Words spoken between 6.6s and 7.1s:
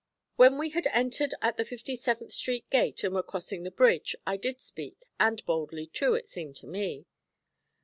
me.